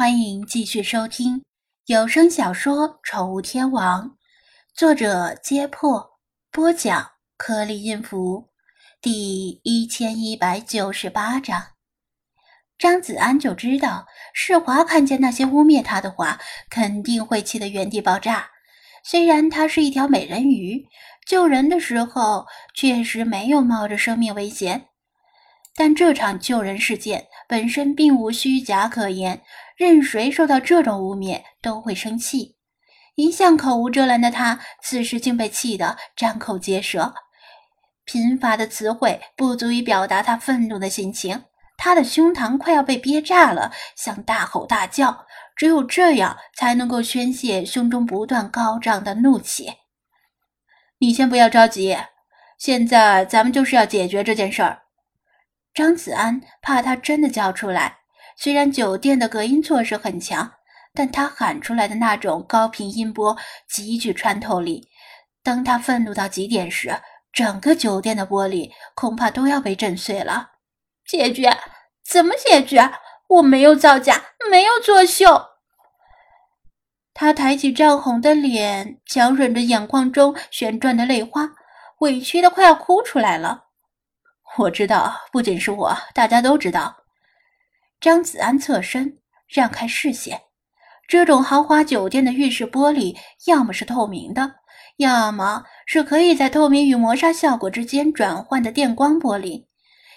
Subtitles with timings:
[0.00, 1.44] 欢迎继续收听
[1.84, 4.08] 有声小说《宠物天王》，
[4.74, 6.12] 作者：揭破，
[6.50, 8.48] 播讲：颗粒音符，
[9.02, 11.62] 第一千一百九十八章。
[12.78, 16.40] 张子安就知道世华看见那些污蔑他的话，
[16.70, 18.48] 肯定会气得原地爆炸。
[19.04, 20.82] 虽然他是一条美人鱼，
[21.26, 24.86] 救人的时候确实没有冒着生命危险。
[25.76, 29.40] 但这场救人事件本身并无虚假可言，
[29.80, 32.58] 任谁受到这种污蔑都会生气。
[33.14, 37.14] 一向口无遮拦的他，此时竟被气得张口结舌，
[38.04, 41.44] 贫乏的词汇不足以表达他愤怒的心情。
[41.78, 45.24] 他的胸膛快要被憋炸了，想大吼大叫，
[45.56, 49.72] 只有这样才能够宣泄胸中不断高涨的怒气。
[50.98, 51.96] 你先不要着急，
[52.58, 54.82] 现在咱们就是要解决这件事儿。
[55.72, 57.99] 张子安怕他真的叫出来，
[58.42, 60.50] 虽然酒店的隔音措施很强，
[60.94, 63.36] 但他喊出来的那种高频音波
[63.68, 64.88] 极具穿透力。
[65.42, 66.98] 当他愤怒到极点时，
[67.34, 70.52] 整个酒店的玻璃恐怕都要被震碎了。
[71.06, 71.54] 解决？
[72.02, 72.90] 怎么解决？
[73.28, 74.18] 我没有造假，
[74.50, 75.48] 没有作秀。
[77.12, 81.46] 他抬起涨红的脸，强忍着眼眶中旋转的泪花，
[81.98, 83.64] 委屈的快要哭出来了。
[84.56, 86.96] 我知道，不仅是我，大家都知道。
[88.00, 90.40] 张子安侧身，让开视线。
[91.06, 93.14] 这种豪华酒店的浴室玻璃，
[93.46, 94.54] 要么是透明的，
[94.96, 99.66] 要么是可以在透明与磨砂效果之间转换的电光玻璃，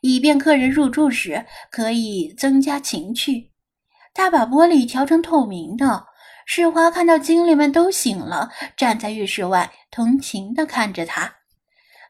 [0.00, 3.52] 以便客人入住时可以增加情趣。
[4.12, 6.06] 他把玻璃调成透明的，
[6.46, 11.32] 世华看到精灵们都醒了，站在浴室外，同情地看着他。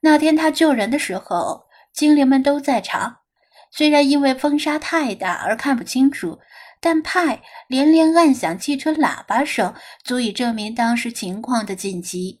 [0.00, 1.66] 那天他救人的时候。
[1.96, 3.20] 精灵们都在场，
[3.76, 6.40] 虽然因为风沙太大而看不清楚，
[6.80, 12.40] 但派连连按响汽车喇叭声，足以证明当时情况的紧急。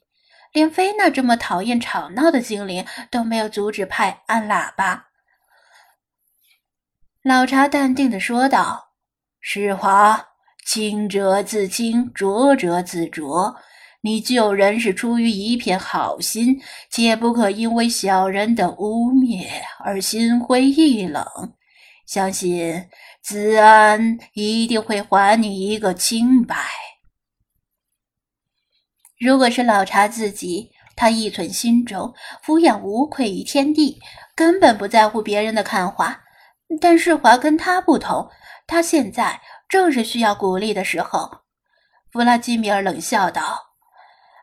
[0.52, 5.08] 连菲娜这么讨厌吵闹的精灵都没有阻止派按喇叭。
[7.22, 8.92] 老茶淡定地说道
[9.38, 10.28] ：“世华，
[10.64, 13.54] 清者自清，浊者自浊。”
[14.06, 19.48] 你救人是出于一片好心，切不可因为小人的污蔑
[19.80, 21.26] 而心灰意冷。
[22.06, 22.88] 相信
[23.20, 26.56] 子安一定会还你一个清白。
[29.18, 32.14] 如果是老茶自己，他一存心中，
[32.44, 34.00] 俯仰无愧于天地，
[34.36, 36.22] 根本不在乎别人的看法。
[36.80, 38.30] 但世华跟他不同，
[38.68, 41.28] 他现在正是需要鼓励的时候。
[42.12, 43.65] 弗拉基米尔冷笑道。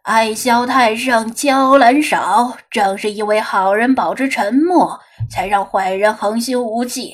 [0.03, 2.57] 爱萧太上，娇兰少。
[2.69, 4.99] 正是因为好人保持沉默，
[5.31, 7.13] 才让坏人横行无忌。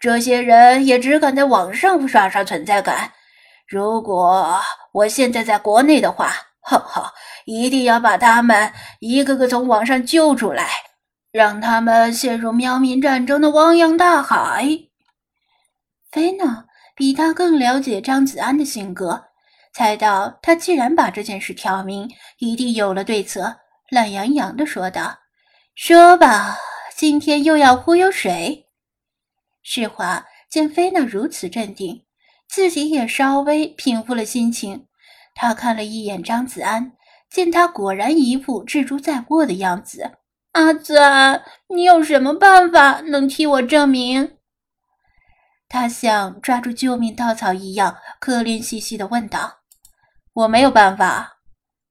[0.00, 3.12] 这些人也只敢在网上刷刷存在感。
[3.68, 4.58] 如果
[4.92, 6.32] 我现在在国内的话，
[6.62, 7.12] 哈哈，
[7.44, 10.66] 一定要把他们一个个从网上救出来，
[11.30, 14.66] 让他们陷入喵民战争的汪洋大海。
[16.10, 16.64] 菲娜
[16.96, 19.24] 比他更了解张子安的性格。
[19.74, 23.56] 猜到他既然把这件事挑明，一定有了对策，
[23.90, 25.18] 懒洋洋地说道
[25.74, 26.58] ：“说吧，
[26.94, 28.66] 今天又要忽悠谁？”
[29.64, 32.04] 世华见菲娜如此镇定，
[32.48, 34.86] 自己也稍微平复了心情。
[35.34, 36.92] 他看了一眼张子安，
[37.30, 40.18] 见他果然一副志珠在握的样子。
[40.52, 44.36] 阿子安，你有什么办法能替我证明？
[45.66, 49.61] 他像抓住救命稻草一样，可怜兮兮地问道。
[50.34, 51.40] 我没有办法，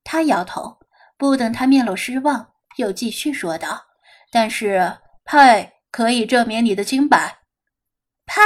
[0.04, 0.80] 他摇头。
[1.18, 3.86] 不等他面露失望，又继续说道
[4.34, 7.42] ：“但是派可以证明你的清白。”
[8.26, 8.42] 派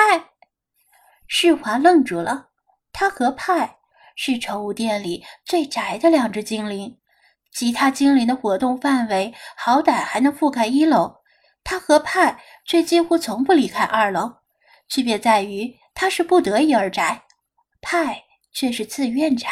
[1.26, 2.50] 世华愣住了。
[2.92, 3.78] 他和派
[4.16, 6.98] 是宠物店里最宅的两只精灵，
[7.54, 11.24] 其他精灵的活动范围好歹还能覆盖一楼，
[11.64, 14.40] 他和派却几乎从不离开二楼。
[14.90, 17.24] 区别在于，他是不得已而宅，
[17.82, 19.50] 派却是自愿宅。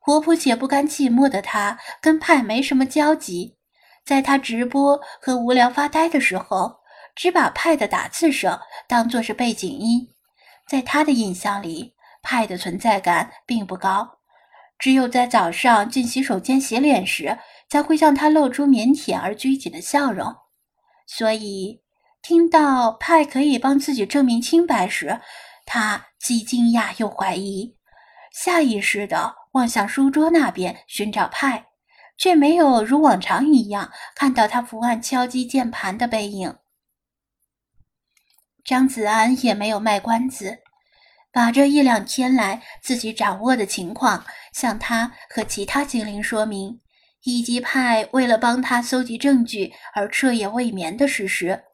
[0.00, 3.56] 活泼且不甘寂寞的他，跟派没什么交集。
[4.04, 6.80] 在他直播和无聊发呆的时候，
[7.14, 8.58] 只把派的打字声
[8.88, 10.08] 当作是背景音。
[10.66, 14.18] 在他的印象里，派的存在感并不高。
[14.78, 17.38] 只有在早上进洗手间洗脸时，
[17.68, 20.34] 才会向他露出腼腆而拘谨的笑容。
[21.06, 21.82] 所以，
[22.22, 25.20] 听到派可以帮自己证明清白时，
[25.66, 27.76] 他既惊讶又怀疑，
[28.32, 29.39] 下意识的。
[29.52, 31.66] 望向书桌那边寻找派，
[32.16, 36.56] 却没有如往常一样看到他伏案敲击键盘的背影。
[38.64, 40.58] 张子安也没有卖关子，
[41.32, 46.80] 把这一两天来自己掌握的情况向他和其他精灵说明，
[47.24, 51.64] 以及派为了帮他搜集证据而彻夜未眠的事实。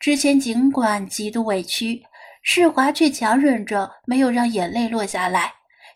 [0.00, 2.02] 之前尽管极度委屈，
[2.42, 5.52] 世华却强忍着没有让眼泪落下来，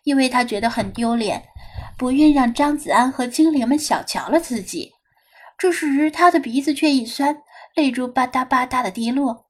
[0.07, 1.43] 因为他觉得很丢脸，
[1.97, 4.93] 不愿让张子安和精灵们小瞧了自己。
[5.57, 7.37] 这时，他的鼻子却一酸，
[7.75, 9.47] 泪珠吧嗒吧嗒的滴落。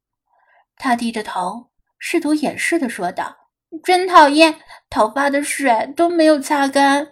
[0.75, 1.69] 他低着头，
[2.00, 3.38] 试图掩饰的说道
[3.86, 4.56] ：“真讨厌，
[4.89, 7.07] 头发的水都没有擦干。”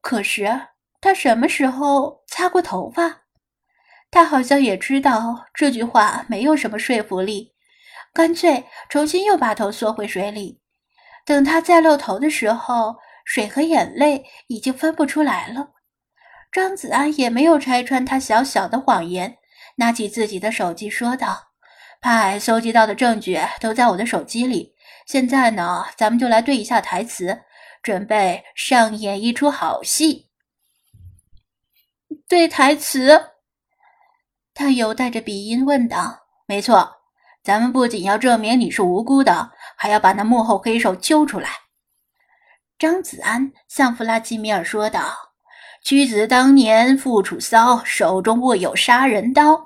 [0.00, 0.68] 可是，
[1.02, 3.24] 他什么时候擦过头发？
[4.10, 7.52] 他好像也知道这句话没有什么说服力，
[8.14, 10.62] 干脆重新又把头缩回水里。
[11.26, 15.72] 等他再露头的时候，水和眼泪已经分不出来了。
[16.52, 19.36] 张子安也没有拆穿他小小的谎言，
[19.76, 21.48] 拿起自己的手机说道
[22.00, 24.72] ：“派搜集到的证据都在我的手机里，
[25.06, 27.42] 现在呢，咱们就来对一下台词，
[27.82, 30.30] 准备上演一出好戏。”
[32.28, 33.32] 对台词。
[34.54, 36.95] 他犹带着鼻音问道：“没错，
[37.46, 41.48] 咱们不仅要证明你是无辜的，还要把那幕后黑手揪出来。”
[42.76, 45.14] 张子安向弗拉基米尔说道
[45.84, 49.60] ：“屈子当年父楚骚，手中握有杀人刀，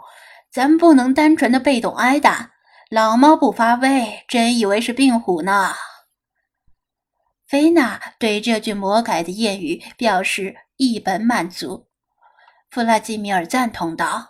[0.53, 2.51] 咱们不能单纯的被动挨打。
[2.91, 5.73] 老猫不发威，真以为是病虎呢？”
[7.49, 11.89] 菲娜对这句魔改的谚语表示一本满足。
[12.71, 14.30] 弗拉基米尔赞同道。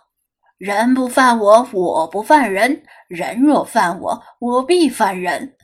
[0.61, 5.57] 人不犯我，我不犯人；人若犯我，我必犯人。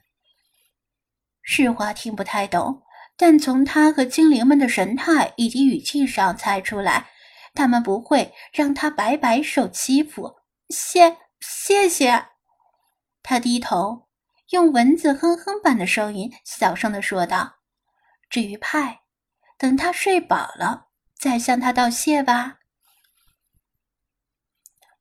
[1.43, 2.81] 世华听不太懂，
[3.15, 7.11] 但从他和精灵们的神态以及语气上猜出来，
[7.53, 10.37] 他们不会让他白白受欺负。
[10.69, 12.29] 谢谢谢。
[13.21, 14.07] 他低头，
[14.49, 17.57] 用蚊子哼哼般的声音小声的说道
[18.31, 19.01] ：“至于派，
[19.59, 20.87] 等他睡饱了，
[21.19, 22.56] 再向他道谢吧。”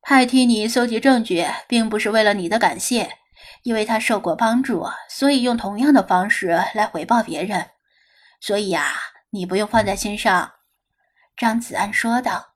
[0.09, 3.09] 派替你搜集证据，并不是为了你的感谢，
[3.63, 7.71] 因为他受过帮助，所以用同样的方式来回报别人。
[8.39, 8.93] 所以啊，
[9.31, 10.49] 你不用放在心上。”
[11.35, 12.53] 张子安说道。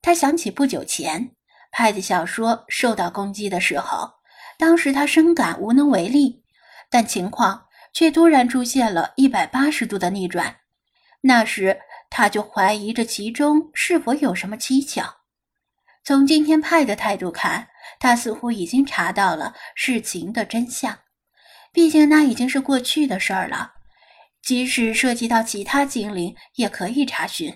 [0.00, 1.32] 他想起不久前
[1.70, 4.10] 派的小说受到攻击的时候，
[4.58, 6.42] 当时他深感无能为力，
[6.88, 10.56] 但情况却突然出现了一百八十度的逆转。
[11.20, 11.78] 那时
[12.08, 15.25] 他就怀疑这其中是否有什么蹊跷。
[16.06, 17.66] 从今天派的态度看，
[17.98, 20.96] 他似乎已经查到了事情的真相。
[21.72, 23.72] 毕竟那已经是过去的事儿了，
[24.40, 27.52] 即使涉及到其他精灵，也可以查询。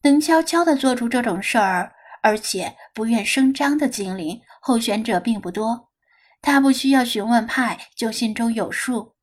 [0.00, 1.92] 能悄悄地做出这种事儿，
[2.22, 5.90] 而且不愿声张的精灵候选者并不多。
[6.40, 9.16] 他不需要询问派，就心中有数。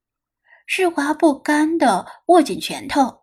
[0.68, 3.22] 世华不甘地握紧拳头，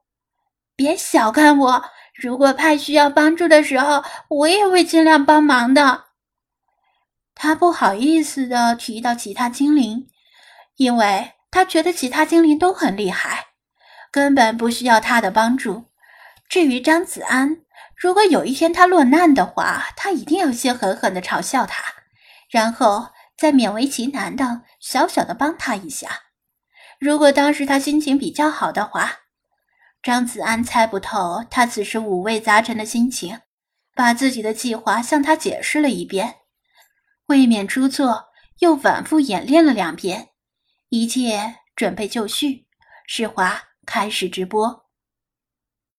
[0.74, 1.84] 别小看我。
[2.14, 6.04] 如果派需要帮助的时候，我也会尽量帮忙的。
[7.34, 10.06] 他不好意思的提到其他精灵，
[10.76, 13.46] 因为他觉得其他精灵都很厉害，
[14.12, 15.86] 根本不需要他的帮助。
[16.48, 17.58] 至于张子安，
[17.96, 21.82] 如果有一天他落难的话，他一定要先狠狠的嘲笑他，
[22.48, 26.08] 然后再勉为其难的小小的帮他一下。
[27.00, 29.23] 如果当时他心情比较好的话。
[30.04, 33.40] 张子安猜不透他此时五味杂陈的心情，
[33.94, 36.40] 把自己的计划向他解释了一遍，
[37.28, 38.26] 未免出错，
[38.58, 40.28] 又反复演练了两遍，
[40.90, 42.66] 一切准备就绪。
[43.06, 44.83] 世华开始直播。